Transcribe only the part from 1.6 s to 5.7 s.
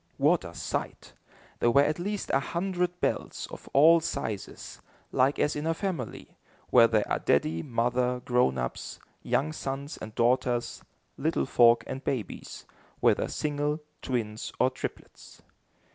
were at least a hundred bells, of all sizes, like as in